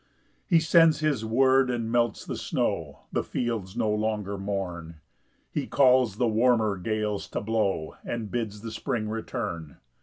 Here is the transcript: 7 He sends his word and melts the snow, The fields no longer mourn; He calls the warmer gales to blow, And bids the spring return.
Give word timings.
7 0.45 0.45
He 0.47 0.59
sends 0.59 0.99
his 1.01 1.23
word 1.23 1.69
and 1.69 1.91
melts 1.91 2.25
the 2.25 2.35
snow, 2.35 3.01
The 3.11 3.23
fields 3.23 3.77
no 3.77 3.91
longer 3.91 4.35
mourn; 4.35 4.95
He 5.51 5.67
calls 5.67 6.15
the 6.15 6.27
warmer 6.27 6.75
gales 6.77 7.27
to 7.27 7.39
blow, 7.39 7.97
And 8.03 8.31
bids 8.31 8.61
the 8.61 8.71
spring 8.71 9.09
return. 9.09 9.77